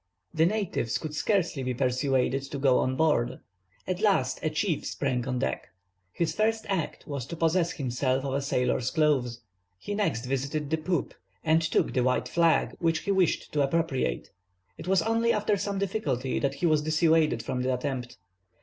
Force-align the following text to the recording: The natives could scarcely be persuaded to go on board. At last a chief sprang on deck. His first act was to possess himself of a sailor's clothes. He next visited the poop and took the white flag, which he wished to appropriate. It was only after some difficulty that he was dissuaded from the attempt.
The 0.33 0.47
natives 0.47 0.97
could 0.97 1.13
scarcely 1.13 1.61
be 1.61 1.75
persuaded 1.75 2.41
to 2.49 2.57
go 2.57 2.79
on 2.79 2.95
board. 2.95 3.39
At 3.85 4.01
last 4.01 4.39
a 4.41 4.49
chief 4.49 4.83
sprang 4.83 5.27
on 5.27 5.37
deck. 5.37 5.67
His 6.11 6.33
first 6.33 6.65
act 6.69 7.05
was 7.05 7.27
to 7.27 7.35
possess 7.35 7.73
himself 7.73 8.25
of 8.25 8.33
a 8.33 8.41
sailor's 8.41 8.89
clothes. 8.89 9.41
He 9.77 9.93
next 9.93 10.25
visited 10.25 10.71
the 10.71 10.77
poop 10.79 11.13
and 11.43 11.61
took 11.61 11.93
the 11.93 12.03
white 12.03 12.27
flag, 12.27 12.75
which 12.79 13.01
he 13.01 13.11
wished 13.11 13.51
to 13.51 13.61
appropriate. 13.61 14.31
It 14.75 14.87
was 14.87 15.03
only 15.03 15.31
after 15.31 15.55
some 15.55 15.77
difficulty 15.77 16.39
that 16.39 16.55
he 16.55 16.65
was 16.65 16.81
dissuaded 16.81 17.43
from 17.43 17.61
the 17.61 17.71
attempt. 17.71 18.17